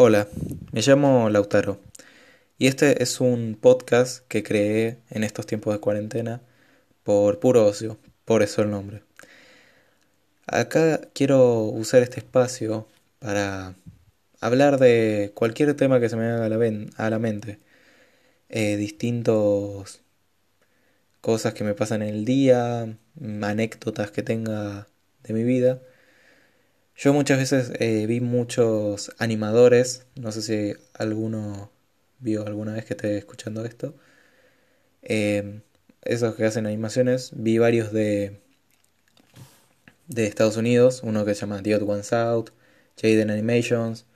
[0.00, 0.28] Hola,
[0.70, 1.80] me llamo Lautaro
[2.56, 6.40] y este es un podcast que creé en estos tiempos de cuarentena
[7.02, 9.02] por puro ocio, por eso el nombre.
[10.46, 12.86] Acá quiero usar este espacio
[13.18, 13.74] para
[14.40, 17.58] hablar de cualquier tema que se me haga a la, mente,
[18.50, 20.02] eh, distintos
[21.20, 22.96] cosas que me pasan en el día,
[23.42, 24.86] anécdotas que tenga
[25.24, 25.80] de mi vida
[26.98, 31.70] yo muchas veces eh, vi muchos animadores, no sé si alguno
[32.18, 33.94] vio alguna vez que esté escuchando esto,
[35.02, 35.62] em,
[36.02, 38.40] esos que hacen animaciones, vi varios de,
[40.08, 42.50] de Estados Unidos, uno que se llama The Odd Ones Out,
[43.00, 44.06] Jaden Animations,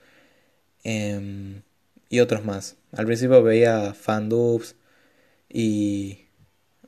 [0.84, 1.62] em,
[2.08, 2.76] y otros más.
[2.92, 4.76] Al principio veía FanDubs
[5.48, 6.26] y...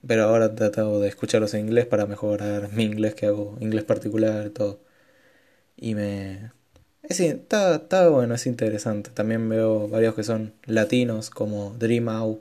[0.06, 4.51] Pero ahora trato de escucharlos en inglés para mejorar mi inglés que hago, inglés particular,
[4.51, 4.84] todo.
[5.77, 6.52] Y me...
[7.02, 9.10] Es, está, está bueno, es interesante.
[9.10, 12.40] También veo varios que son latinos como Dreamow,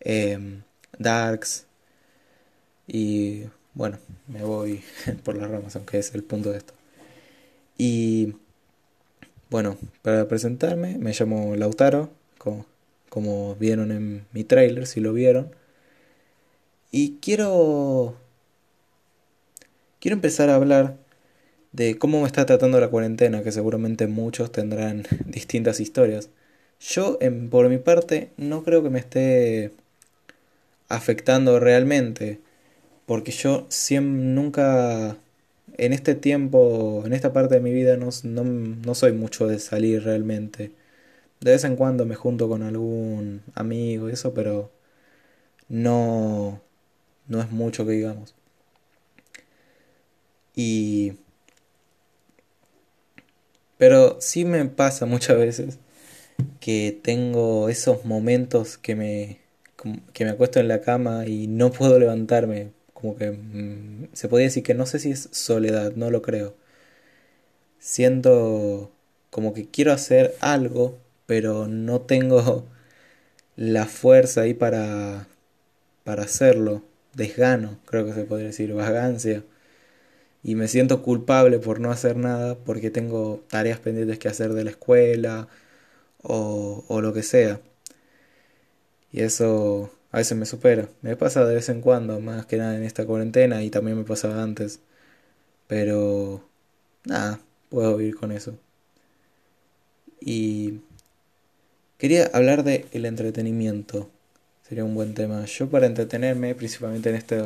[0.00, 0.60] eh,
[0.98, 1.66] Darks.
[2.86, 4.82] Y bueno, me voy
[5.24, 6.74] por las ramas, aunque es el punto de esto.
[7.78, 8.34] Y
[9.50, 12.66] bueno, para presentarme, me llamo Lautaro, como,
[13.08, 15.54] como vieron en mi trailer, si lo vieron.
[16.90, 18.16] Y quiero...
[20.00, 20.96] Quiero empezar a hablar
[21.72, 26.30] de cómo me está tratando la cuarentena, que seguramente muchos tendrán distintas historias.
[26.80, 29.72] Yo, en, por mi parte, no creo que me esté
[30.88, 32.40] afectando realmente,
[33.06, 35.16] porque yo siempre, nunca,
[35.78, 39.58] en este tiempo, en esta parte de mi vida, no, no, no soy mucho de
[39.60, 40.72] salir realmente.
[41.40, 44.70] De vez en cuando me junto con algún amigo y eso, pero
[45.68, 46.60] no,
[47.28, 48.34] no es mucho que digamos.
[50.54, 51.14] Y
[53.80, 55.78] pero sí me pasa muchas veces
[56.60, 59.40] que tengo esos momentos que me,
[60.12, 62.72] que me acuesto en la cama y no puedo levantarme.
[62.92, 66.54] Como que mm, se podría decir que no sé si es soledad, no lo creo.
[67.78, 68.92] Siento
[69.30, 72.66] como que quiero hacer algo, pero no tengo
[73.56, 75.26] la fuerza ahí para,
[76.04, 76.82] para hacerlo.
[77.14, 79.42] Desgano, creo que se podría decir, vagancia
[80.42, 84.64] y me siento culpable por no hacer nada porque tengo tareas pendientes que hacer de
[84.64, 85.48] la escuela
[86.22, 87.60] o, o lo que sea.
[89.12, 90.88] Y eso a veces me supera.
[91.02, 94.04] Me pasa de vez en cuando, más que nada en esta cuarentena y también me
[94.04, 94.80] pasaba antes.
[95.68, 96.42] Pero
[97.04, 97.40] nada,
[97.70, 98.58] puedo vivir con eso.
[100.20, 100.80] Y
[101.98, 104.10] quería hablar de el entretenimiento.
[104.68, 105.44] Sería un buen tema.
[105.46, 107.42] Yo para entretenerme, principalmente en este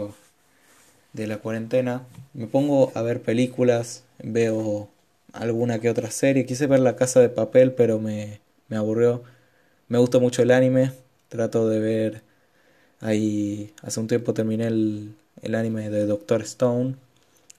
[1.15, 4.91] de la cuarentena, me pongo a ver películas, veo
[5.33, 6.47] alguna que otra serie.
[6.47, 9.23] Quise ver La Casa de Papel, pero me, me aburrió.
[9.89, 10.93] Me gusta mucho el anime,
[11.29, 12.23] trato de ver
[13.01, 13.73] ahí.
[13.83, 16.97] Hace un tiempo terminé el, el anime de Doctor Stone.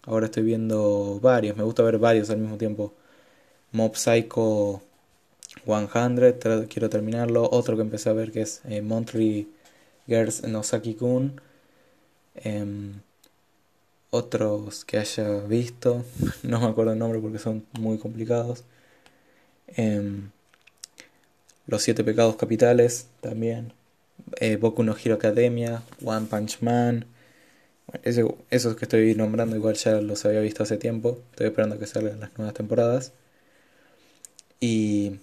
[0.03, 2.93] Ahora estoy viendo varios, me gusta ver varios al mismo tiempo.
[3.71, 4.81] Mob Psycho
[5.65, 7.49] 100, quiero terminarlo.
[7.51, 9.47] Otro que empecé a ver que es eh, Monthly
[10.07, 11.41] Girls no Saki-kun.
[14.17, 16.05] Otros que haya visto,
[16.43, 18.63] no me acuerdo el nombre porque son muy complicados.
[19.67, 20.29] Em,
[21.67, 23.73] los siete pecados capitales también.
[24.39, 27.07] Eh, Boku no Hero Academia, One Punch Man.
[28.03, 31.19] esos que estoy nombrando igual ya los había visto hace tiempo.
[31.31, 33.11] Estoy esperando que salgan las nuevas temporadas.
[34.61, 35.19] Y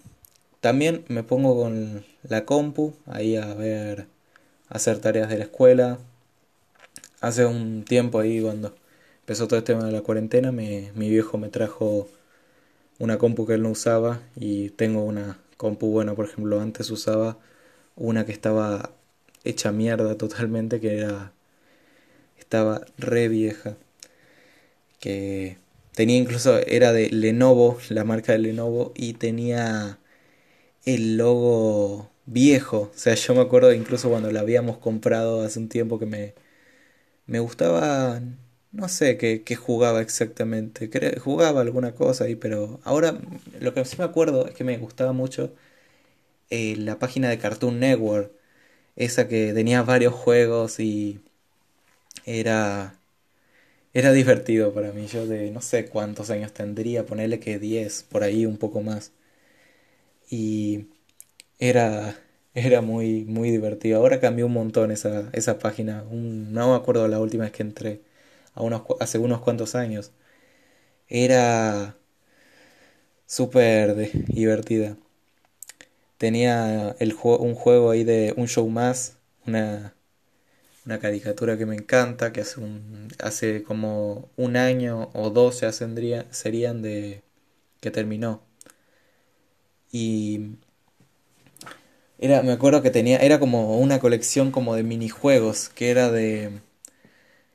[0.60, 4.06] también me pongo con la compu ahí a ver,
[4.68, 5.98] a hacer tareas de la escuela.
[7.22, 8.81] Hace un tiempo ahí cuando
[9.22, 12.08] empezó todo este tema de la cuarentena, mi viejo me trajo
[12.98, 17.38] una compu que él no usaba y tengo una compu, bueno, por ejemplo, antes usaba
[17.96, 18.92] una que estaba
[19.44, 21.32] hecha mierda totalmente, que era
[22.38, 23.76] estaba re vieja,
[25.00, 25.58] que
[25.94, 29.98] tenía incluso, era de Lenovo, la marca de Lenovo, y tenía
[30.84, 35.68] el logo viejo, o sea, yo me acuerdo incluso cuando la habíamos comprado hace un
[35.68, 36.34] tiempo que me,
[37.26, 38.20] me gustaba
[38.72, 40.90] no sé qué, jugaba exactamente.
[41.20, 43.18] jugaba alguna cosa ahí, pero ahora
[43.60, 45.54] lo que sí me acuerdo es que me gustaba mucho
[46.50, 48.32] eh, la página de Cartoon Network.
[48.96, 51.20] Esa que tenía varios juegos y
[52.26, 52.98] era,
[53.94, 55.06] era divertido para mí.
[55.08, 59.12] Yo de no sé cuántos años tendría, ponerle que 10, por ahí un poco más.
[60.30, 60.86] Y
[61.58, 62.16] era,
[62.54, 63.98] era muy, muy divertido.
[63.98, 66.04] Ahora cambió un montón esa, esa página.
[66.12, 68.02] no me acuerdo la última vez que entré
[69.00, 70.12] hace unos cuantos años.
[71.08, 71.96] Era
[73.26, 73.96] súper
[74.28, 74.96] divertida.
[76.18, 79.94] tenía el un juego ahí de un show más, una,
[80.86, 85.72] una caricatura que me encanta, que hace, un, hace como un año o dos ya
[85.72, 87.22] serían de
[87.80, 88.42] que terminó.
[89.92, 90.56] Y
[92.18, 96.60] era, me acuerdo que tenía, era como una colección como de minijuegos, que era de,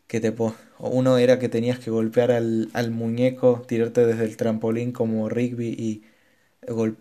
[0.07, 0.33] que te,
[0.80, 5.69] uno era que tenías que golpear al, al muñeco, tirarte desde el trampolín como Rigby
[5.77, 6.04] y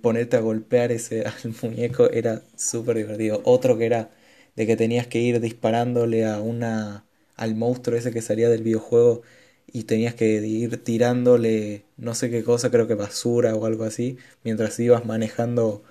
[0.03, 3.41] ponerte a golpear ese al muñeco era súper divertido.
[3.45, 4.11] Otro que era
[4.57, 7.05] de que tenías que ir disparándole a una
[7.37, 9.23] al monstruo ese que salía del videojuego
[9.67, 14.17] y tenías que ir tirándole no sé qué cosa, creo que basura o algo así,
[14.45, 15.83] mientras ibas manejando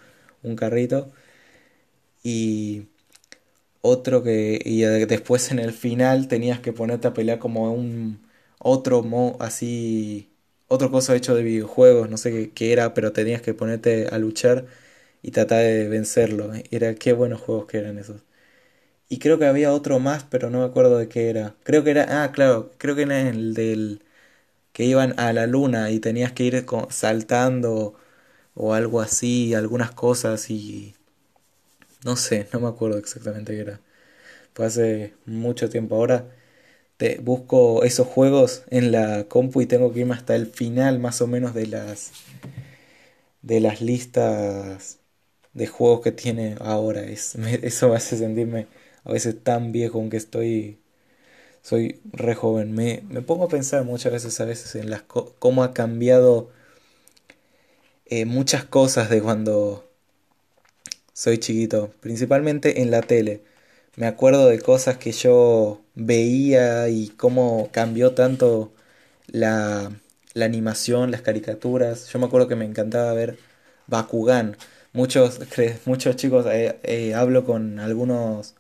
[0.44, 1.12] un carrito.
[2.24, 2.88] Y
[3.86, 8.26] otro que y después en el final tenías que ponerte a pelear como un
[8.60, 10.32] otro mo así
[10.68, 14.66] otro cosa hecho de videojuegos, no sé qué, era, pero tenías que ponerte a luchar
[15.22, 16.52] y tratar de vencerlo.
[16.72, 18.24] Era qué buenos juegos que eran esos.
[19.10, 21.56] Y creo que había otro más, pero no me acuerdo de qué era.
[21.64, 24.04] Creo que era, ah, claro, creo que era el del
[24.74, 27.96] que iban a la luna y tenías que ir saltando
[28.56, 30.95] o algo así, algunas cosas y
[32.06, 33.82] no sé, no me acuerdo exactamente qué era.
[34.54, 36.30] Fue hace mucho tiempo ahora
[36.98, 41.22] te busco esos juegos en la compu y tengo que irme hasta el final más
[41.22, 42.12] o menos de las
[43.42, 45.00] de las listas
[45.54, 47.02] de juegos que tiene ahora.
[47.04, 48.68] Es, eso me hace sentirme
[49.04, 50.80] a veces tan viejo aunque estoy
[51.62, 52.74] soy re joven.
[52.74, 56.52] Me, pongo a pensar muchas veces a veces en las cómo ha cambiado
[58.06, 59.85] eh, muchas cosas de cuando
[61.16, 63.42] soy chiquito, principalmente en la tele
[63.96, 68.74] me acuerdo de cosas que yo veía y cómo cambió tanto
[69.28, 69.92] la,
[70.34, 72.08] la animación, las caricaturas.
[72.12, 73.38] Yo me acuerdo que me encantaba ver
[73.88, 74.58] Bakugan.
[74.94, 75.40] Muchos,
[75.86, 78.56] muchos chicos, eh, eh, hablo con algunos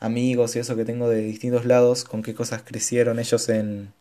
[0.00, 3.92] amigos y eso que tengo de distintos lados, con qué cosas crecieron ellos en,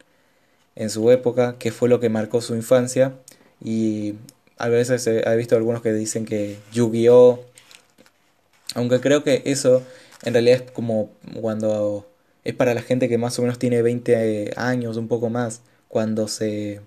[0.75, 3.15] en su época, qué fue lo que marcó su infancia.
[3.63, 4.15] Y
[4.57, 7.48] a veces he visto algunos que dicen que Yu-Gi-Oh!
[8.75, 9.83] Aunque creo que eso
[10.23, 11.11] en realidad es como
[11.41, 12.07] cuando
[12.43, 16.27] es para la gente que más o menos tiene 20 años, un poco más, cuando
[16.27, 16.81] se...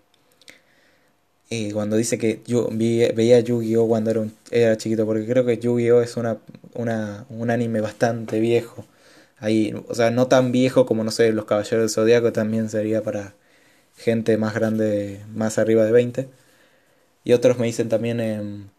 [1.50, 6.00] Eh, cuando dice que yo veía Yu-Gi-Oh cuando era, era chiquito, porque creo que Yu-Gi-Oh
[6.00, 6.38] es una,
[6.74, 8.86] una, un anime bastante viejo.
[9.38, 13.02] Ahí, o sea, no tan viejo como, no sé, Los Caballeros del Zodiaco también sería
[13.02, 13.34] para
[13.96, 16.28] gente más grande, más arriba de 20.
[17.24, 18.20] Y otros me dicen también...
[18.20, 18.71] en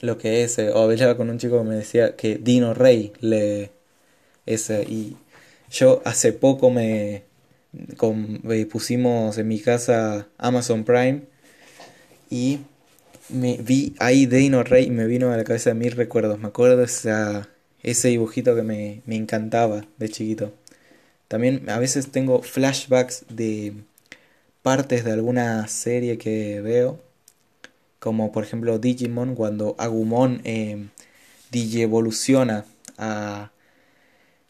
[0.00, 3.12] lo que es, eh, o hablaba con un chico que me decía que Dino Rey
[3.20, 3.70] le
[4.46, 5.16] ese y
[5.70, 7.24] yo hace poco me,
[8.70, 11.22] pusimos en mi casa Amazon Prime
[12.30, 12.60] y
[13.28, 16.38] me vi ahí Dino Rey y me vino a la cabeza mil recuerdos.
[16.40, 17.48] Me acuerdo esa,
[17.82, 20.52] ese dibujito que me, me encantaba de chiquito.
[21.28, 23.74] También a veces tengo flashbacks de
[24.62, 27.00] partes de alguna serie que veo
[28.00, 30.88] como por ejemplo Digimon cuando Agumon eh,
[31.52, 32.64] digievoluciona
[32.98, 33.52] a...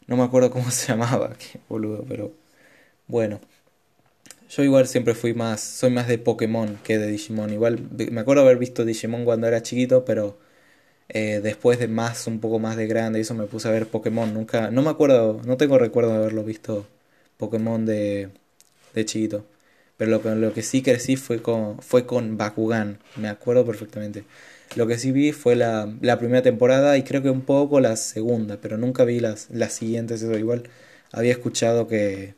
[0.07, 2.33] No me acuerdo cómo se llamaba, qué boludo, pero
[3.07, 3.39] bueno.
[4.49, 7.51] Yo igual siempre fui más, soy más de Pokémon que de Digimon.
[7.53, 10.37] Igual me acuerdo haber visto Digimon cuando era chiquito, pero
[11.09, 14.33] eh, después de más, un poco más de grande, eso me puse a ver Pokémon.
[14.33, 16.87] Nunca, no me acuerdo, no tengo recuerdo de haberlo visto
[17.37, 18.31] Pokémon de,
[18.95, 19.45] de chiquito.
[20.01, 24.23] Pero lo que, lo que sí crecí fue con, fue con Bakugan, me acuerdo perfectamente.
[24.75, 27.95] Lo que sí vi fue la, la primera temporada y creo que un poco la
[27.95, 30.23] segunda, pero nunca vi las, las siguientes.
[30.23, 30.63] Eso igual
[31.11, 32.33] había escuchado que,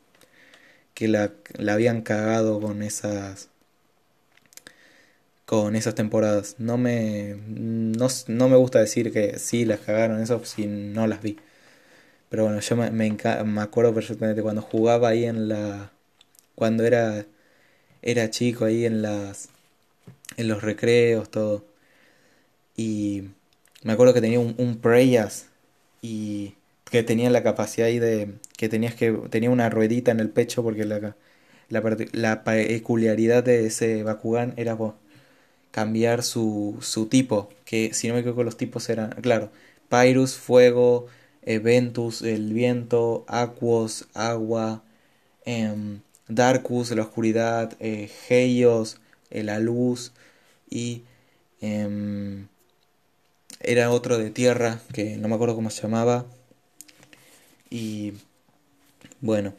[0.94, 3.48] que la, la habían cagado con esas
[5.46, 6.56] con esas temporadas.
[6.58, 11.22] No me, no, no, me gusta decir que sí las cagaron eso si no las
[11.22, 11.38] vi.
[12.30, 15.92] Pero bueno, yo me, me, me acuerdo perfectamente cuando jugaba ahí en la...
[16.56, 17.26] Cuando era
[18.04, 19.48] era chico ahí en las
[20.36, 21.64] en los recreos, todo.
[22.76, 23.24] Y
[23.82, 25.46] me acuerdo que tenía un, un Preyas
[26.02, 26.54] y
[26.90, 30.62] que tenía la capacidad ahí de que tenías que tenía una ruedita en el pecho
[30.62, 31.16] porque la
[31.70, 34.76] la, peculiaridad de ese Bakugan era
[35.70, 39.50] cambiar su, su tipo, que si no me equivoco los tipos eran, claro,
[39.88, 41.06] Pyrus, fuego,
[41.44, 44.82] Ventus, el viento, Aquos, agua,
[45.46, 49.00] eh, Darkus, la oscuridad, eh, Heios,
[49.30, 50.12] eh, la luz
[50.70, 51.02] y
[51.60, 52.48] em,
[53.60, 56.26] era otro de tierra que no me acuerdo cómo se llamaba
[57.70, 58.14] y
[59.20, 59.54] bueno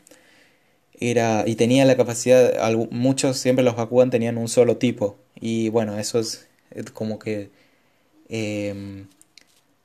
[0.99, 2.53] era y tenía la capacidad
[2.91, 6.47] muchos siempre los Bakugan tenían un solo tipo y bueno eso es
[6.93, 7.51] como que
[8.29, 9.07] em,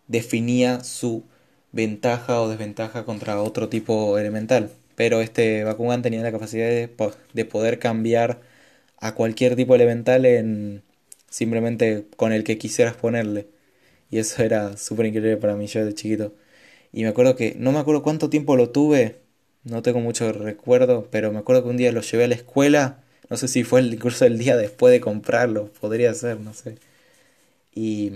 [0.09, 1.25] definía su
[1.73, 4.73] ventaja o desventaja contra otro tipo elemental.
[5.01, 6.91] Pero este Bakugan tenía la capacidad de,
[7.33, 8.43] de poder cambiar
[8.99, 10.83] a cualquier tipo elemental en
[11.31, 13.49] simplemente con el que quisieras ponerle.
[14.11, 16.35] Y eso era súper increíble para mí yo de chiquito.
[16.93, 19.17] Y me acuerdo que, no me acuerdo cuánto tiempo lo tuve,
[19.65, 23.03] no tengo mucho recuerdo, pero me acuerdo que un día lo llevé a la escuela,
[23.31, 26.77] no sé si fue el curso del día después de comprarlo, podría ser, no sé.
[27.75, 28.13] Y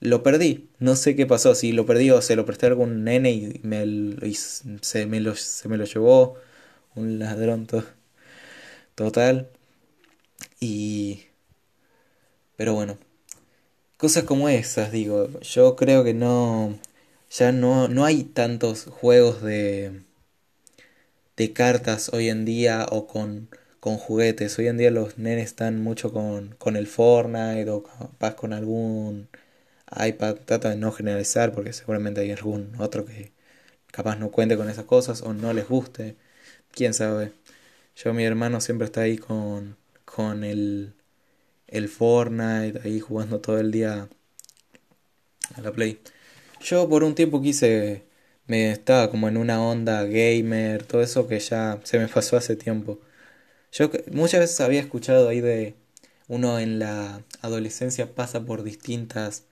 [0.00, 3.04] lo perdí, no sé qué pasó, si lo perdí o se lo presté a algún
[3.04, 3.84] nene y, me,
[4.82, 6.36] se, me lo, se me lo llevó,
[6.94, 7.66] un ladrón
[8.94, 9.48] total.
[10.60, 11.24] Y...
[12.56, 12.98] Pero bueno,
[13.96, 16.78] cosas como esas, digo, yo creo que no...
[17.30, 20.02] Ya no, no hay tantos juegos de,
[21.36, 23.48] de cartas hoy en día o con,
[23.80, 24.58] con juguetes.
[24.58, 29.28] Hoy en día los nenes están mucho con, con el Fortnite o capaz con algún
[29.96, 30.36] iPad.
[30.44, 33.32] Trata de no generalizar porque seguramente hay algún otro que
[33.90, 36.16] capaz no cuente con esas cosas o no les guste.
[36.72, 37.32] Quién sabe.
[37.96, 40.94] Yo, mi hermano siempre está ahí con, con el,
[41.68, 44.08] el Fortnite, ahí jugando todo el día
[45.54, 46.00] a la Play.
[46.60, 48.04] Yo por un tiempo quise,
[48.46, 52.56] me estaba como en una onda gamer, todo eso que ya se me pasó hace
[52.56, 53.00] tiempo.
[53.72, 55.74] Yo muchas veces había escuchado ahí de
[56.28, 59.44] uno en la adolescencia pasa por distintas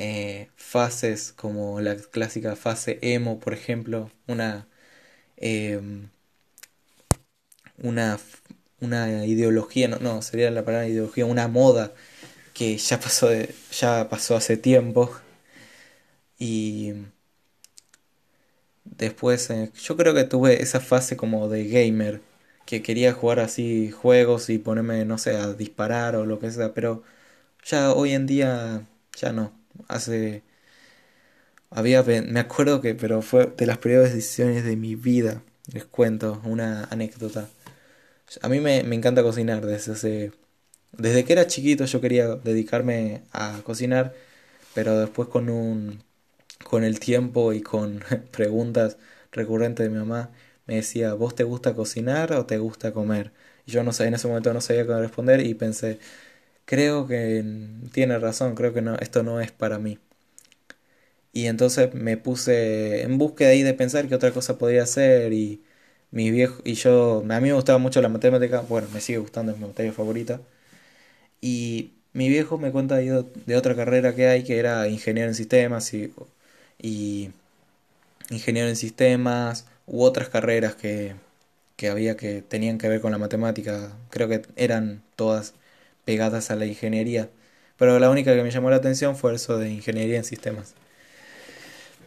[0.00, 4.68] eh, fases, como la clásica fase emo, por ejemplo, una
[5.38, 6.10] em,
[7.82, 8.18] una
[8.80, 11.92] una ideología, no, no, sería la palabra ideología, una moda
[12.54, 15.10] que ya pasó, de, ya pasó hace tiempo.
[16.38, 16.92] Y
[18.84, 22.20] después, eh, yo creo que tuve esa fase como de gamer,
[22.66, 26.72] que quería jugar así juegos y ponerme, no sé, a disparar o lo que sea,
[26.74, 27.02] pero
[27.64, 29.59] ya hoy en día ya no.
[29.88, 30.42] Hace
[31.70, 35.42] había me acuerdo que pero fue de las primeras decisiones de mi vida.
[35.72, 37.48] Les cuento una anécdota.
[38.42, 40.32] A mí me, encanta cocinar desde hace...
[40.92, 44.14] Desde que era chiquito yo quería dedicarme a cocinar,
[44.74, 46.02] pero después con un...
[46.64, 48.98] con el tiempo y con preguntas
[49.32, 50.30] recurrentes de mi mamá,
[50.66, 53.32] me decía, ¿vos te gusta cocinar o te gusta comer?
[53.66, 55.98] Y yo no sé, en ese momento no sabía cómo responder y pensé,
[56.70, 57.44] creo que
[57.92, 59.98] tiene razón, creo que no, esto no es para mí.
[61.32, 65.62] Y entonces me puse en búsqueda ahí de pensar qué otra cosa podría hacer y
[66.10, 69.52] mi viejo y yo, a mí me gustaba mucho la matemática, bueno, me sigue gustando,
[69.52, 70.40] es mi materia favorita.
[71.40, 75.34] Y mi viejo me cuenta de, de otra carrera que hay que era ingeniero en
[75.34, 77.32] sistemas y
[78.30, 81.14] ingeniero en sistemas u otras carreras que,
[81.76, 83.92] que había que tenían que ver con la matemática.
[84.10, 85.54] Creo que eran todas
[86.04, 87.30] pegadas a la ingeniería.
[87.76, 90.74] Pero la única que me llamó la atención fue eso de ingeniería en sistemas.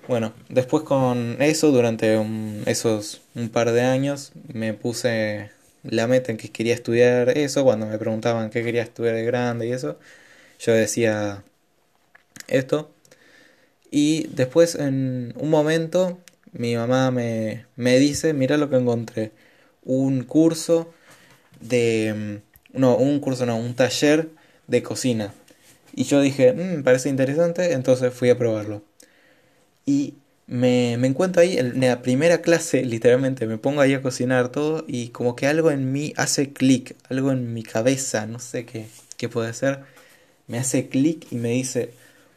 [0.08, 2.20] Bueno, después con eso, durante
[2.66, 5.50] esos un par de años, me puse
[5.84, 7.64] la meta en que quería estudiar eso.
[7.64, 9.98] Cuando me preguntaban qué quería estudiar de grande y eso,
[10.60, 11.44] yo decía
[12.48, 12.92] esto.
[13.92, 16.20] Y después, en un momento,
[16.52, 19.32] mi mamá me, me dice, mira lo que encontré.
[19.84, 20.94] Un curso
[21.62, 22.42] de...
[22.74, 24.30] No, un curso no, un taller
[24.68, 25.34] de cocina.
[25.94, 28.84] Y yo dije, mm, me parece interesante, entonces fui a probarlo.
[29.86, 30.16] Y
[30.48, 34.84] me, me encuentro ahí en la primera clase, literalmente, me pongo ahí a cocinar todo
[34.88, 38.88] y como que algo en mí hace clic, algo en mi cabeza, no sé qué,
[39.18, 39.82] qué puede ser,
[40.48, 41.92] me hace clic y me dice,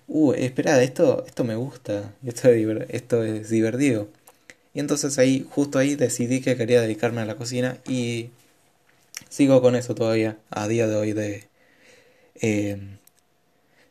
[0.09, 4.09] uh, espera, esto, esto me gusta, esto es, esto es divertido.
[4.75, 8.31] Y entonces ahí, justo ahí decidí que quería dedicarme a la cocina y
[9.28, 11.49] sigo con eso todavía, a día de hoy de...
[12.37, 12.96] Eh,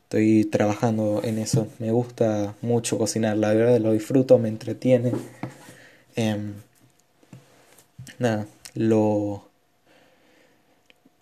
[0.05, 1.67] Estoy trabajando en eso.
[1.79, 5.12] Me gusta mucho cocinar, la verdad lo disfruto, me entretiene.
[6.15, 6.53] Em,
[8.20, 9.50] nada, lo...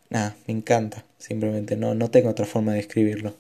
[0.10, 3.34] Nada, me encanta, simplemente no, no tengo otra forma de describirlo.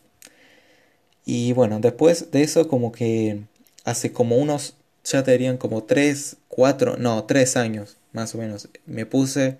[1.25, 3.41] Y bueno, después de eso como que
[3.83, 8.69] hace como unos, ya te dirían como 3, 4, no, 3 años más o menos,
[8.85, 9.57] me puse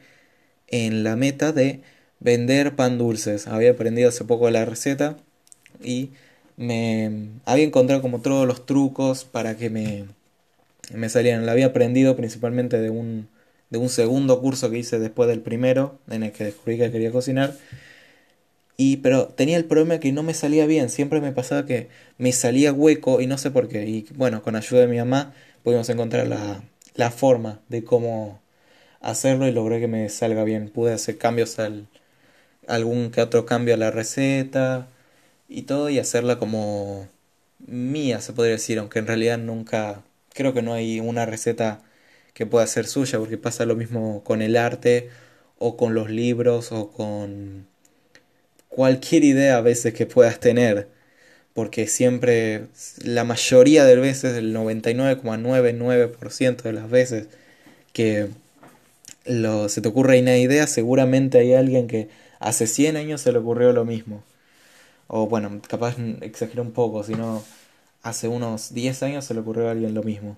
[0.74, 1.82] en la meta de
[2.20, 3.48] vender pan dulces.
[3.48, 5.18] Había aprendido hace poco la receta
[5.84, 6.10] y
[6.58, 10.06] me había encontrado como todos los trucos para que me,
[10.92, 11.46] me salieran.
[11.46, 13.28] La había aprendido principalmente de un,
[13.70, 17.12] de un segundo curso que hice después del primero, en el que descubrí que quería
[17.12, 17.56] cocinar.
[18.76, 22.32] Y, pero tenía el problema que no me salía bien, siempre me pasaba que me
[22.32, 23.86] salía hueco y no sé por qué.
[23.88, 26.64] Y bueno, con ayuda de mi mamá pudimos encontrar la,
[26.96, 28.43] la forma de cómo
[29.04, 30.70] hacerlo y logré que me salga bien.
[30.70, 31.88] Pude hacer cambios al,
[32.68, 34.90] algún que otro cambio a la receta,
[35.48, 37.08] y todo y hacerla como
[37.68, 41.82] mía, se podría decir, aunque en realidad nunca, creo que no hay una receta
[42.34, 45.10] que pueda ser suya, porque pasa lo mismo con el arte
[45.60, 47.68] o con los libros o con
[48.70, 50.88] cualquier idea a veces que puedas tener,
[51.54, 52.68] porque siempre,
[53.04, 57.28] la mayoría de veces, el 99,99% de las veces
[57.94, 58.30] que
[59.26, 63.40] lo, se te ocurre una idea, seguramente hay alguien que hace 100 años se le
[63.40, 64.24] ocurrió lo mismo.
[65.08, 67.44] O bueno, capaz exagero un poco, sino
[68.04, 70.38] hace unos 10 años se le ocurrió a alguien lo mismo.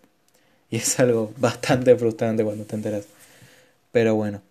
[0.69, 3.05] Y es algo bastante frustrante cuando te enteras.
[3.91, 4.41] Pero bueno,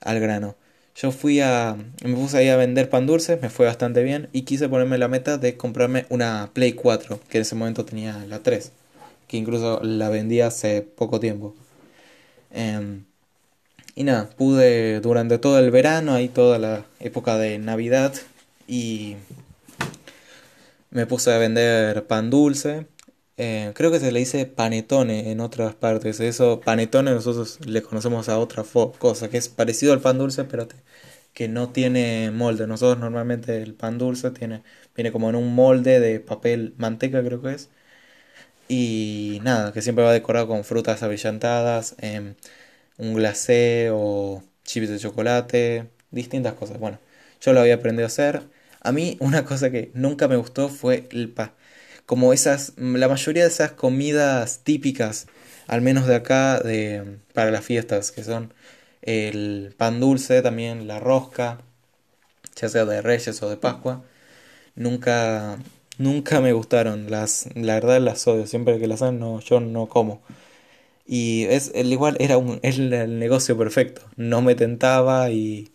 [0.00, 0.56] al grano.
[0.94, 1.76] Yo fui a.
[2.04, 4.28] Me puse ahí a vender pan dulces, me fue bastante bien.
[4.32, 8.24] Y quise ponerme la meta de comprarme una Play 4, que en ese momento tenía
[8.26, 8.72] la 3.
[9.28, 11.54] Que incluso la vendí hace poco tiempo.
[12.50, 13.04] Em,
[13.94, 18.14] y nada, pude durante todo el verano, ahí toda la época de Navidad.
[18.66, 19.16] Y
[20.90, 22.86] me puse a vender pan dulce.
[23.38, 26.20] Eh, creo que se le dice panetone en otras partes.
[26.20, 28.64] Eso, panetone nosotros le conocemos a otra
[28.98, 30.68] cosa, que es parecido al pan dulce, pero
[31.34, 32.66] que no tiene molde.
[32.66, 34.62] Nosotros normalmente el pan dulce tiene,
[34.94, 37.70] viene como en un molde de papel manteca, creo que es.
[38.68, 42.34] Y nada, que siempre va decorado con frutas avillantadas, em,
[42.98, 46.78] un glacé o chips de chocolate, distintas cosas.
[46.78, 46.98] Bueno,
[47.40, 48.42] yo lo había aprendido a hacer.
[48.80, 51.54] A mí una cosa que nunca me gustó fue el pa
[52.06, 55.28] como esas, la mayoría de esas comidas típicas,
[55.66, 58.52] al menos de acá, de, para las fiestas, que son
[59.02, 61.60] el pan dulce, también la rosca,
[62.56, 64.04] ya sea de Reyes o de Pascua,
[64.74, 65.58] nunca,
[65.98, 67.10] nunca me gustaron.
[67.10, 70.22] Las, la verdad las odio, siempre que las hacen no, yo no como.
[71.06, 74.02] Y es el igual era un, es el negocio perfecto.
[74.16, 75.72] No me tentaba y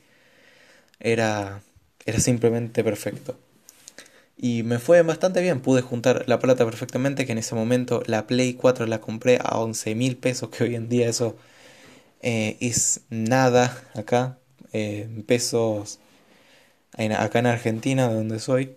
[1.00, 1.62] era,
[2.06, 3.38] era simplemente perfecto.
[4.38, 8.28] Y me fue bastante bien, pude juntar la plata perfectamente, que en ese momento la
[8.28, 11.36] Play 4 la compré a 11 mil pesos, que hoy en día eso
[12.22, 14.40] eh, es nada acá,
[14.74, 16.00] eh, pesos
[17.18, 18.76] acá en Argentina, de donde soy.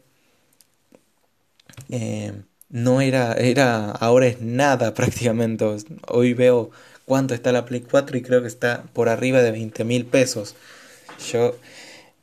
[1.90, 2.32] Eh,
[2.70, 5.64] no era, era, ahora es nada prácticamente.
[6.08, 6.70] Hoy veo
[7.04, 10.54] cuánto está la Play 4 y creo que está por arriba de 20 mil pesos.
[11.30, 11.56] Yo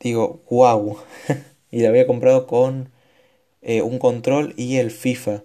[0.00, 0.98] digo, wow.
[1.70, 2.90] y la había comprado con
[3.62, 5.44] eh, un control y el FIFA.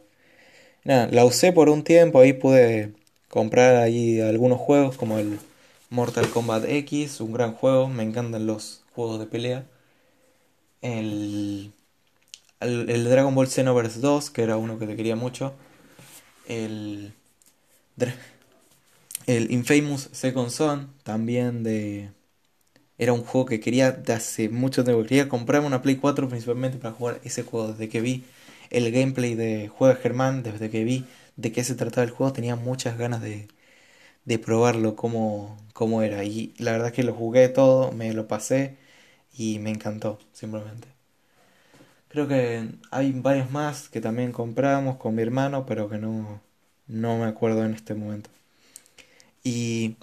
[0.86, 2.94] Nada, la usé por un tiempo, ahí pude
[3.30, 5.40] comprar ahí algunos juegos como el
[5.90, 9.66] Mortal Kombat X, un gran juego, me encantan los juegos de pelea.
[10.82, 11.72] El,
[12.64, 15.54] el, Dragon Ball Xenoverse 2, que era uno que te quería mucho.
[16.48, 17.14] El,
[19.28, 22.12] el Infamous Second Son, también de
[22.98, 25.04] era un juego que quería de hace mucho tiempo.
[25.04, 27.70] Quería comprarme una Play 4 principalmente para jugar ese juego.
[27.70, 28.26] Desde que vi
[28.70, 32.56] el gameplay de Juega Germán, desde que vi de qué se trataba el juego, tenía
[32.56, 33.48] muchas ganas de,
[34.26, 36.24] de probarlo, cómo, cómo era.
[36.26, 38.78] Y la verdad es que lo jugué todo, me lo pasé
[39.34, 40.93] y me encantó, simplemente.
[42.14, 46.42] Creo que hay varios más que también compramos con mi hermano, pero que no,
[46.88, 48.30] no me acuerdo en este momento.
[49.44, 49.98] Y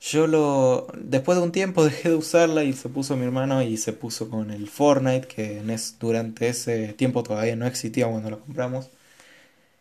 [0.00, 0.86] yo lo.
[0.96, 4.30] Después de un tiempo dejé de usarla y se puso mi hermano y se puso
[4.30, 8.90] con el Fortnite, que en es, durante ese tiempo todavía no existía cuando lo compramos.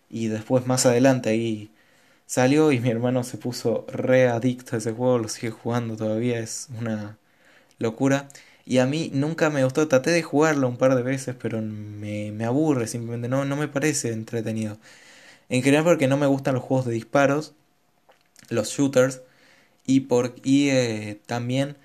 [0.10, 1.72] Y después más adelante ahí
[2.28, 6.40] salió y mi hermano se puso re adicto a ese juego, lo sigue jugando todavía,
[6.40, 7.18] es una
[7.80, 8.30] locura.
[8.66, 12.32] Y a mí nunca me gustó, traté de jugarlo un par de veces, pero me,
[12.32, 14.78] me aburre simplemente, no, no me parece entretenido.
[15.50, 17.54] En general porque no me gustan los juegos de disparos,
[18.50, 19.22] los shooters
[19.86, 21.78] y, por, y eh, también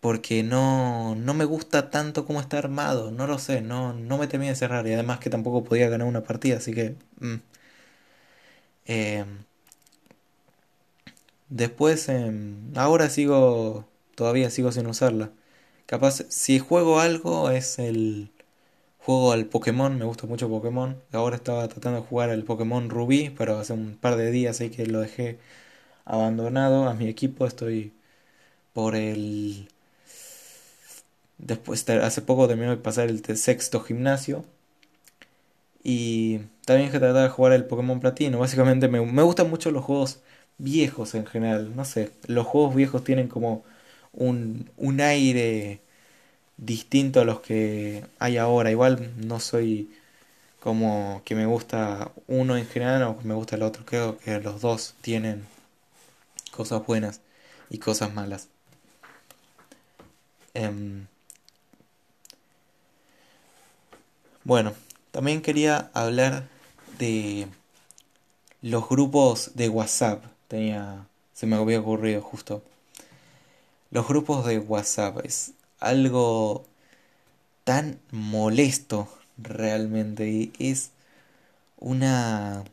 [0.00, 4.28] porque no, no me gusta tanto cómo está armado, no lo sé, no, no me
[4.28, 6.96] termina de cerrar y además que tampoco podía ganar una partida, así que...
[7.20, 7.36] Mm.
[8.86, 9.24] Eh,
[11.48, 15.30] después, em, ahora sigo, todavía sigo sin usarla.
[15.88, 18.30] Capaz, si juego algo es el
[18.98, 21.02] juego al Pokémon, me gusta mucho Pokémon.
[21.12, 24.70] Ahora estaba tratando de jugar al Pokémon Rubí, pero hace un par de días así
[24.70, 25.38] que lo dejé
[26.06, 27.46] abandonado a mi equipo.
[27.46, 27.94] Estoy
[28.74, 29.68] por el...
[31.38, 34.44] Después, hace poco terminó de pasar el sexto gimnasio.
[35.82, 38.38] Y también que tratar de jugar el Pokémon Platino.
[38.38, 40.20] Básicamente me, me gustan mucho los juegos
[40.58, 41.74] viejos en general.
[41.76, 43.64] No sé, los juegos viejos tienen como
[44.12, 45.80] un, un aire
[46.56, 48.70] distinto a los que hay ahora.
[48.70, 49.90] Igual no soy
[50.60, 53.84] como que me gusta uno en general o que me gusta el otro.
[53.86, 55.46] Creo que los dos tienen
[56.50, 57.20] cosas buenas
[57.70, 58.48] y cosas malas.
[60.54, 61.06] Em,
[64.44, 64.74] bueno,
[65.12, 66.48] también quería hablar
[66.98, 67.46] de
[68.62, 70.24] los grupos de WhatsApp.
[70.48, 72.62] Tenía, se me había ocurrido justo.
[73.90, 76.64] Los grupos de WhatsApp es algo
[77.64, 80.90] tan molesto realmente y es
[81.78, 82.64] una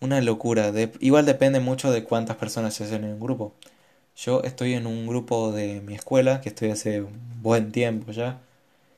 [0.00, 0.72] una locura.
[0.72, 3.54] De, igual depende mucho de cuántas personas se hacen en un grupo.
[4.16, 7.04] Yo estoy en un grupo de mi escuela, que estoy hace
[7.42, 8.40] buen tiempo ya,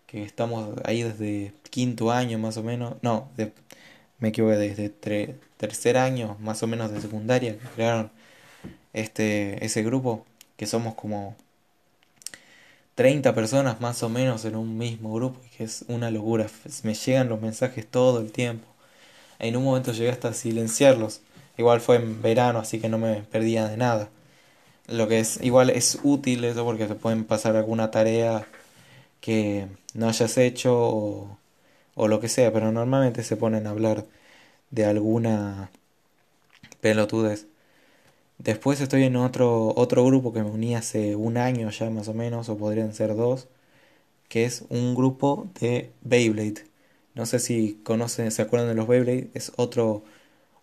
[0.07, 3.29] que estamos ahí desde quinto año más o menos, no,
[4.19, 4.91] me equivoqué, desde
[5.59, 8.11] tercer año más o menos de secundaria, que crearon
[8.93, 11.37] este, ese grupo, que somos como
[12.99, 16.49] 30 personas más o menos en un mismo grupo, que es una locura,
[16.83, 18.67] me llegan los mensajes todo el tiempo.
[19.39, 21.23] En un momento llegué hasta silenciarlos.
[21.59, 24.11] Igual fue en verano, así que no me perdía de nada.
[24.89, 28.47] Lo que es, igual es útil eso porque te pueden pasar alguna tarea
[29.21, 31.39] que no hayas hecho o,
[31.97, 34.07] o lo que sea, pero normalmente se ponen a hablar
[34.71, 35.71] de alguna
[36.81, 37.47] pelotudez.
[38.39, 42.15] Después estoy en otro, otro grupo que me uní hace un año ya más o
[42.15, 43.49] menos, o podrían ser dos,
[44.29, 46.67] que es un grupo de Beyblade.
[47.15, 50.05] No sé si conocen, se acuerdan de los Beyblade, es otro,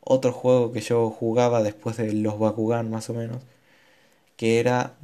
[0.01, 3.43] otro juego que yo jugaba después de los Bakugan más o menos,
[4.38, 4.95] que era,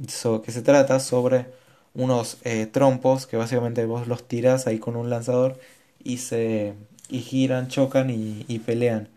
[0.44, 1.46] que se trata sobre
[1.94, 5.58] unos eh, trompos que básicamente vos los tirás ahí con un lanzador
[6.02, 6.74] y se
[7.08, 9.08] y giran, chocan y, y pelean.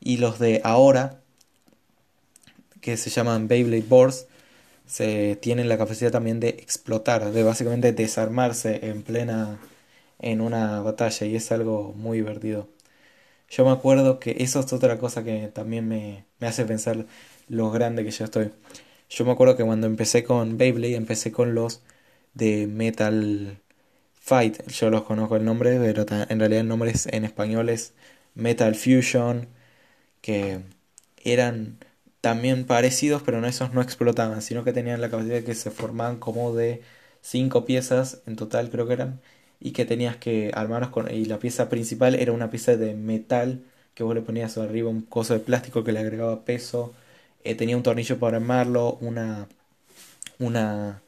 [0.00, 1.20] Y los de ahora,
[2.84, 4.26] que se llaman Beyblade Boards,
[4.86, 9.58] se tienen la capacidad también de explotar, de básicamente desarmarse en plena
[10.20, 12.68] en una batalla y es algo muy divertido.
[13.50, 17.06] Yo me acuerdo que eso es otra cosa que también me, me hace pensar
[17.48, 18.50] lo grande que yo estoy.
[19.08, 21.82] Yo me acuerdo que cuando empecé con Beyblade, empecé con los
[22.34, 23.58] de Metal
[24.14, 24.66] Fight.
[24.68, 27.94] Yo los conozco el nombre, pero en realidad el nombre en español es
[28.34, 29.48] Metal Fusion,
[30.20, 30.60] que
[31.24, 31.78] eran
[32.24, 35.70] también parecidos, pero no, esos no explotaban, sino que tenían la capacidad de que se
[35.70, 36.82] formaban como de
[37.20, 39.20] cinco piezas en total, creo que eran,
[39.60, 41.10] y que tenías que armarlos con...
[41.12, 43.62] Y la pieza principal era una pieza de metal
[43.94, 46.94] que vos le ponías arriba un coso de plástico que le agregaba peso.
[47.44, 49.46] Eh, tenía un tornillo para armarlo, una,
[50.38, 51.02] una,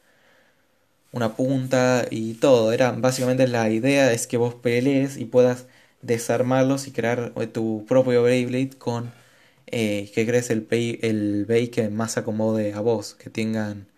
[1.12, 2.72] una punta y todo.
[2.72, 5.66] Era básicamente la idea es que vos pelees y puedas
[6.02, 9.12] desarmarlos y crear eh, tu propio Beyblade con
[9.66, 13.88] eh, que crees el bay, el que más acomode a vos, que tengan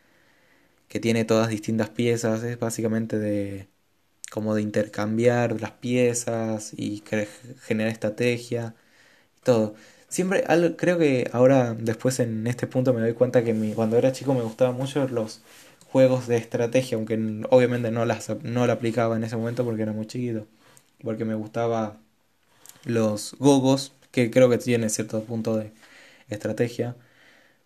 [0.88, 3.68] que tiene todas distintas piezas, es básicamente de
[4.31, 7.02] como de intercambiar las piezas y
[7.62, 8.74] generar estrategia
[9.44, 9.74] todo.
[10.09, 10.44] Siempre,
[10.76, 14.35] creo que ahora, después en este punto me doy cuenta que mi, cuando era chico
[14.35, 15.42] me gustaban mucho los
[15.88, 17.14] juegos de estrategia, aunque
[17.50, 20.46] obviamente no las no la aplicaba en ese momento porque era muy chiquito,
[21.02, 21.98] porque me gustaba
[22.85, 23.92] los gogos,
[24.24, 25.72] que creo que tiene cierto punto de
[26.28, 26.96] estrategia.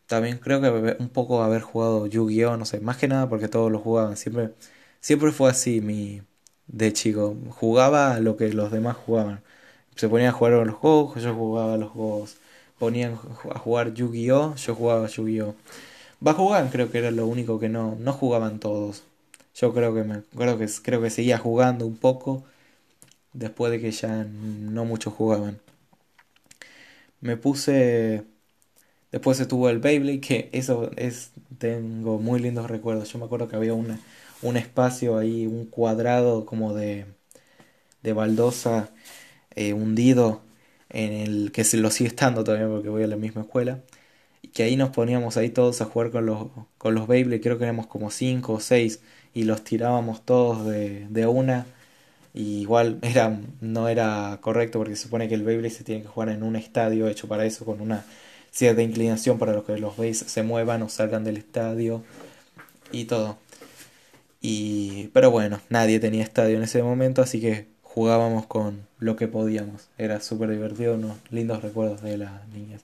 [0.06, 3.72] También creo que un poco haber jugado Yu-Gi-Oh, no sé, más que nada porque todos
[3.72, 4.50] lo jugaban, siempre
[5.00, 6.22] siempre fue así mi
[6.68, 7.36] de chico.
[7.50, 9.42] Jugaba lo que los demás jugaban.
[9.96, 12.36] Se ponían a jugar a los juegos, yo jugaba a los juegos.
[12.78, 13.18] Ponían
[13.54, 15.54] a jugar Yu-Gi-Oh, yo jugaba Yu-Gi-Oh.
[16.20, 19.04] Bakugan creo que era lo único que no, no jugaban todos.
[19.54, 22.44] Yo creo que me creo que creo que seguía jugando un poco
[23.32, 25.58] después de que ya no muchos jugaban.
[27.22, 28.24] Me puse
[29.12, 33.12] después estuvo el Beyblade que eso es tengo muy lindos recuerdos.
[33.12, 34.00] Yo me acuerdo que había una
[34.42, 37.06] un espacio ahí, un cuadrado como de,
[38.02, 38.90] de baldosa
[39.56, 40.42] eh, hundido
[40.90, 43.82] en el que se lo sigue estando todavía porque voy a la misma escuela.
[44.42, 47.58] Y que ahí nos poníamos ahí todos a jugar con los, con los Beyblade, creo
[47.58, 49.02] que éramos como 5 o 6
[49.34, 51.66] y los tirábamos todos de, de una.
[52.34, 56.08] Y igual era, no era correcto porque se supone que el Beyblade se tiene que
[56.08, 58.04] jugar en un estadio hecho para eso, con una
[58.50, 62.02] cierta inclinación para los que los veis se muevan o salgan del estadio
[62.92, 63.38] y todo.
[64.40, 69.28] Y, pero bueno, nadie tenía estadio en ese momento, así que jugábamos con lo que
[69.28, 69.88] podíamos.
[69.98, 72.82] Era súper divertido, unos lindos recuerdos de las niñas.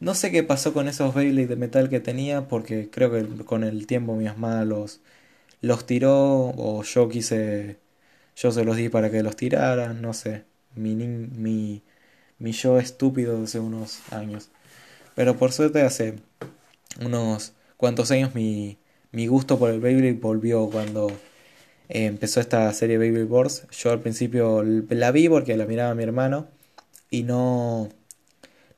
[0.00, 3.64] No sé qué pasó con esos Bailey de metal que tenía, porque creo que con
[3.64, 5.00] el tiempo mi mamá los,
[5.60, 7.78] los tiró, o yo quise,
[8.36, 10.44] yo se los di para que los tiraran, no sé.
[10.74, 11.82] Mi, mi,
[12.38, 14.50] mi yo estúpido hace unos años.
[15.14, 16.16] Pero por suerte hace
[17.00, 18.78] unos cuantos años mi,
[19.12, 21.08] mi gusto por el Beyblade volvió cuando
[21.88, 23.66] eh, empezó esta serie Beyblade Wars.
[23.70, 26.48] Yo al principio la vi porque la miraba mi hermano
[27.10, 27.88] y no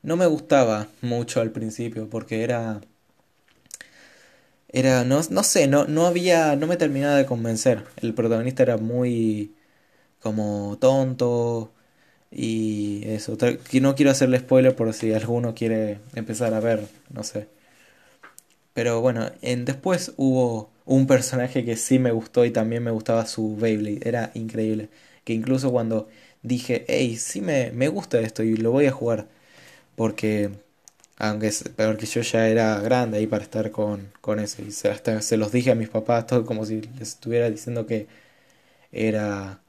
[0.03, 2.81] no me gustaba mucho al principio porque era
[4.69, 7.85] era no, no sé, no no había no me terminaba de convencer.
[7.97, 9.55] El protagonista era muy
[10.21, 11.73] como tonto
[12.31, 13.37] y eso.
[13.81, 17.49] No quiero hacerle spoiler por si alguno quiere empezar a ver, no sé.
[18.73, 23.25] Pero bueno, en, después hubo un personaje que sí me gustó y también me gustaba
[23.25, 24.07] su Beyblade.
[24.07, 24.89] Era increíble.
[25.23, 26.07] Que incluso cuando
[26.43, 29.27] dije, hey, sí me, me gusta esto y lo voy a jugar.
[29.95, 30.51] Porque,
[31.17, 34.61] aunque peor que yo ya era grande ahí para estar con, con eso.
[34.63, 37.85] Y se, hasta se los dije a mis papás, todo como si les estuviera diciendo
[37.87, 38.07] que
[38.91, 39.61] era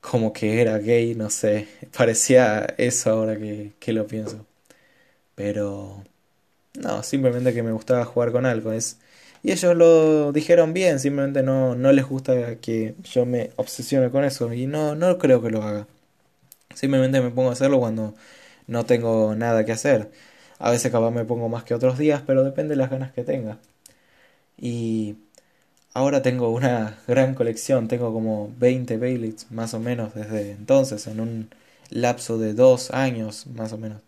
[0.00, 1.68] como que era gay, no sé.
[1.96, 4.46] Parecía eso ahora que, que lo pienso.
[5.34, 6.04] Pero,
[6.74, 8.72] no, simplemente que me gustaba jugar con algo.
[8.72, 8.98] Es,
[9.42, 14.24] y ellos lo dijeron bien, simplemente no, no les gusta que yo me obsesione con
[14.24, 15.88] eso y no, no creo que lo haga.
[16.74, 18.14] Simplemente me pongo a hacerlo cuando
[18.66, 20.10] no tengo nada que hacer.
[20.62, 23.24] A veces capaz me pongo más que otros días, pero depende de las ganas que
[23.24, 23.58] tenga.
[24.58, 25.16] Y
[25.94, 31.20] ahora tengo una gran colección, tengo como 20 Beyblades más o menos desde entonces, en
[31.20, 31.50] un
[31.90, 34.02] lapso de dos años más o menos.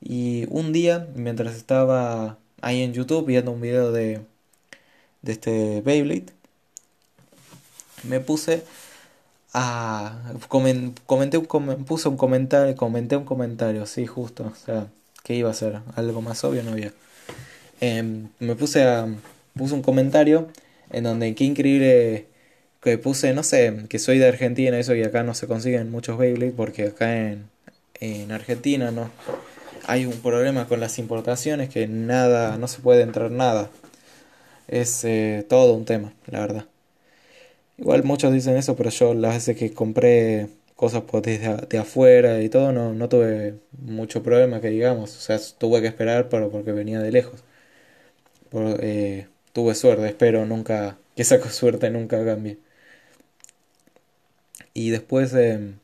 [0.00, 4.20] Y un día, mientras estaba ahí en YouTube viendo un video de
[5.22, 6.26] de este Beyblade,
[8.04, 8.62] me puse
[9.52, 11.46] a comenté un
[11.84, 14.88] puse un comentario, comenté un comentario, sí, justo, o sea,
[15.28, 15.80] ¿qué iba a ser?
[15.94, 16.92] Algo más obvio no había.
[17.80, 19.06] Em, me puse a
[19.54, 20.48] puse un comentario
[20.90, 22.26] en donde qué increíble
[22.80, 26.16] que puse, no sé, que soy de Argentina, eso y acá no se consiguen muchos
[26.16, 27.50] Beyblade porque acá en,
[28.00, 29.10] en Argentina no
[29.86, 33.70] hay un problema con las importaciones que nada, no se puede entrar nada
[34.68, 36.66] es eh, todo un tema, la verdad.
[37.78, 42.40] Igual muchos dicen eso, pero yo las veces que compré cosas pues, desde de afuera
[42.40, 45.16] y todo, no, no tuve mucho problema que digamos.
[45.16, 47.42] O sea, tuve que esperar pero porque venía de lejos.
[48.80, 52.58] Eh, tuve suerte, espero nunca, que saco suerte nunca cambie.
[54.74, 55.74] Y después, eh,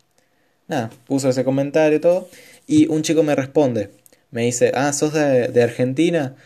[0.68, 2.28] nada, puso ese comentario y todo.
[2.66, 3.90] Y un chico me responde,
[4.30, 6.37] me dice, ah, sos de, de Argentina.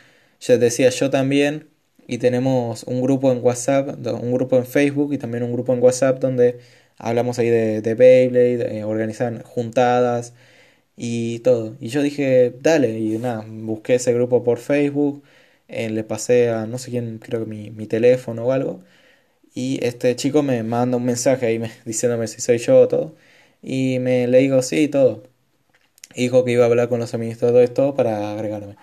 [0.41, 1.69] Yo decía, yo también,
[2.07, 5.83] y tenemos un grupo en WhatsApp, un grupo en Facebook y también un grupo en
[5.83, 6.59] WhatsApp donde
[6.99, 10.35] hablamos ahí de, de Beyblade, organizan juntadas
[10.97, 11.77] y todo.
[11.81, 15.23] Y yo dije, dale, y nada, busqué ese grupo por Facebook,
[15.69, 18.83] eh, le pasé a no sé quién, creo que mi, mi teléfono o algo,
[19.55, 23.17] y este chico me manda un mensaje ahí me, diciéndome si soy yo o todo,
[23.63, 25.25] y me le digo sí, todo.
[26.15, 28.77] Dijo que iba a hablar con los administradores todo para agregarme.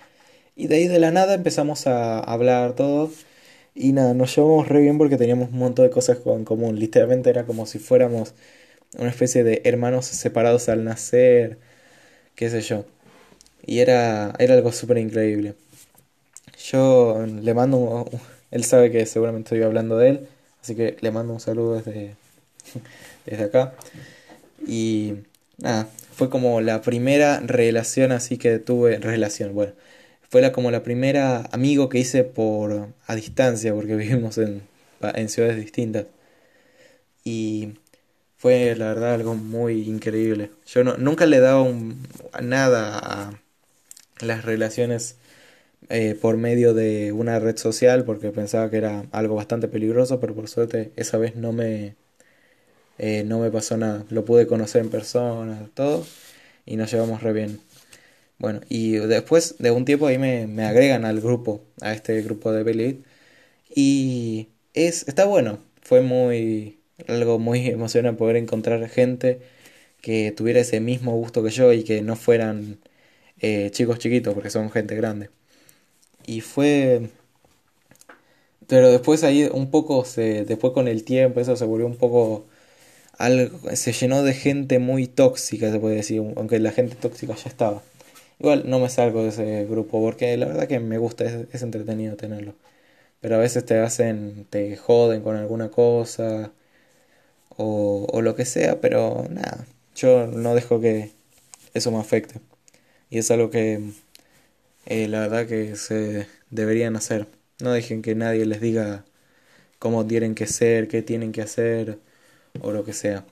[0.55, 3.11] Y de ahí de la nada empezamos a hablar todo.
[3.75, 6.79] Y nada, nos llevamos re bien porque teníamos un montón de cosas en común.
[6.79, 8.33] Literalmente era como si fuéramos
[8.97, 11.57] una especie de hermanos separados al nacer,
[12.35, 12.85] qué sé yo.
[13.65, 15.55] Y era, era algo súper increíble.
[16.71, 20.27] Yo le mando, un, él sabe que seguramente estoy hablando de él,
[20.61, 22.15] así que le mando un saludo desde,
[23.25, 23.73] desde acá.
[24.67, 25.15] Y
[25.59, 29.73] nada, fue como la primera relación así que tuve, relación, bueno,
[30.29, 34.63] fue la, como la primera amigo que hice por a distancia, porque vivimos en,
[35.01, 36.05] en ciudades distintas.
[37.23, 37.73] Y
[38.37, 40.51] fue la verdad algo muy increíble.
[40.67, 41.67] Yo no, nunca le he dado
[42.41, 43.41] nada a
[44.19, 45.17] las relaciones
[45.89, 50.35] eh, por medio de una red social porque pensaba que era algo bastante peligroso, pero
[50.35, 51.95] por suerte esa vez no me,
[52.97, 54.05] eh, no me pasó nada.
[54.09, 56.05] Lo pude conocer en persona, todo,
[56.65, 57.59] y nos llevamos re bien.
[58.37, 62.51] Bueno, y después de un tiempo ahí me, me agregan al grupo, a este grupo
[62.51, 62.99] de Believe.
[63.75, 65.59] Y es, está bueno.
[65.81, 69.41] Fue muy, algo muy emocionante poder encontrar gente
[70.01, 72.79] que tuviera ese mismo gusto que yo y que no fueran
[73.41, 75.29] eh, chicos chiquitos, porque son gente grande.
[76.25, 77.09] Y fue...
[78.67, 82.47] Pero después ahí un poco, se, después con el tiempo, eso se volvió un poco...
[83.17, 87.49] Algo, se llenó de gente muy tóxica, se puede decir, aunque la gente tóxica ya
[87.49, 87.81] estaba.
[88.39, 92.15] Igual no me salgo de ese grupo porque la verdad que me gusta, es, entretenido
[92.17, 92.55] tenerlo.
[93.21, 96.53] Pero a veces te hacen, te joden con alguna cosa
[97.57, 101.11] o, o lo que sea, pero nada, yo no dejo que
[101.73, 102.41] eso me afecte.
[103.09, 103.81] Y es algo que
[104.85, 107.27] eh, la verdad que se deberían hacer.
[107.61, 109.05] No dejen que nadie les diga
[109.79, 111.99] cómo tienen que ser, qué tienen que hacer
[112.61, 113.25] o lo que sea.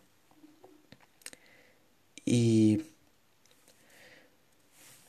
[2.25, 2.81] Y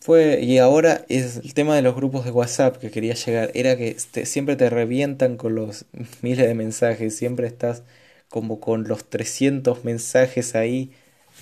[0.04, 3.76] fue, y ahora es el tema de los grupos de WhatsApp que quería llegar, era
[3.76, 5.86] que siempre te revientan con los
[6.22, 7.82] miles de mensajes, siempre estás
[8.28, 10.90] como con los 300 mensajes ahí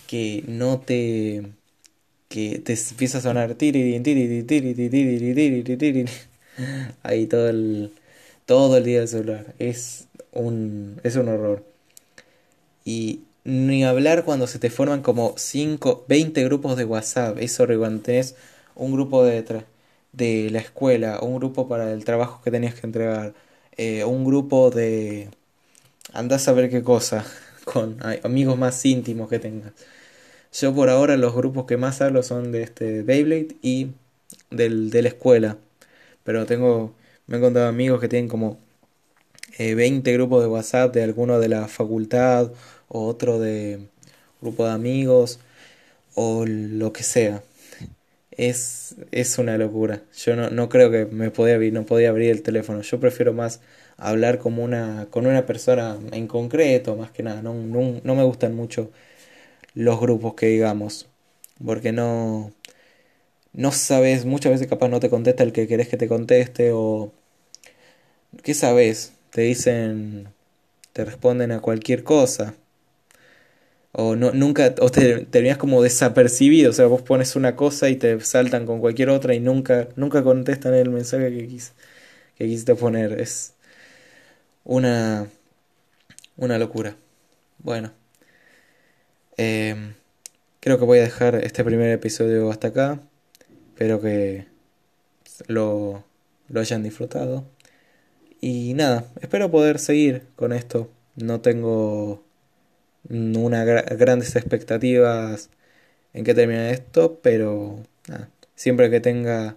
[0.06, 1.52] que no te
[2.28, 3.56] que te empieza a sonar
[7.02, 7.92] ahí todo el
[8.46, 11.64] todo el día del celular es un es un horror
[12.84, 17.38] y Ni hablar cuando se te forman como 5, 20 grupos de WhatsApp.
[17.40, 18.36] Es horrible cuando tenés
[18.74, 19.64] un grupo de,
[20.12, 23.34] de la escuela, un grupo para el trabajo que tenías que entregar,
[23.76, 25.30] eh, un grupo de...
[26.12, 27.24] Andás a ver qué cosa,
[27.64, 29.72] con amigos más íntimos que tengas.
[30.52, 33.92] Yo por ahora los grupos que más hablo son de este Beyblade y
[34.50, 35.58] del, de la escuela.
[36.24, 36.94] Pero tengo,
[37.26, 38.58] me he encontrado amigos que tienen como
[39.58, 42.52] 20 eh, grupos de WhatsApp de alguno de la facultad
[42.88, 43.80] o otro de
[44.40, 45.40] grupo de amigos
[46.14, 47.42] o lo que sea.
[48.32, 50.02] Es, es una locura.
[50.16, 52.80] Yo no, no creo que me podía abrir, no podía abrir el teléfono.
[52.82, 53.60] Yo prefiero más
[53.98, 57.42] hablar como una, con una persona en concreto, más que nada.
[57.42, 58.90] No, no, no me gustan mucho
[59.74, 61.08] los grupos que digamos.
[61.64, 62.52] Porque no,
[63.54, 67.12] no sabes, muchas veces capaz no te contesta el que querés que te conteste o...
[68.42, 69.12] ¿Qué sabes?
[69.30, 70.28] Te dicen,
[70.92, 72.54] te responden a cualquier cosa.
[73.92, 77.96] O no, nunca, o te terminas como desapercibido, o sea, vos pones una cosa y
[77.96, 81.74] te saltan con cualquier otra y nunca, nunca contestan el mensaje que, quis,
[82.36, 83.20] que quisiste poner.
[83.20, 83.54] Es
[84.64, 85.28] una,
[86.36, 86.96] una locura.
[87.58, 87.92] Bueno,
[89.36, 89.94] em,
[90.60, 93.00] creo que voy a dejar este primer episodio hasta acá.
[93.74, 94.46] Espero que
[95.48, 96.04] lo,
[96.48, 97.46] lo hayan disfrutado.
[98.40, 100.90] Y nada, espero poder seguir con esto.
[101.16, 102.24] No tengo
[103.08, 105.50] una grandes expectativas
[106.14, 107.82] en que termine esto, pero
[108.54, 109.56] siempre que tenga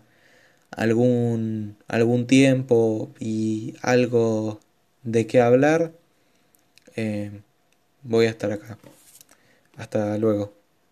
[0.71, 4.59] algún, algún tiempo y algo
[5.03, 5.93] de qué hablar,
[6.95, 7.41] eh,
[8.03, 8.77] voy a estar acá.
[9.77, 10.54] Hasta luego.